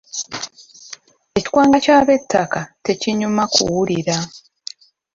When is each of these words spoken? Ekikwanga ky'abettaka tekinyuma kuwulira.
Ekikwanga 1.39 1.77
ky'abettaka 1.85 2.59
tekinyuma 2.85 3.43
kuwulira. 3.53 4.17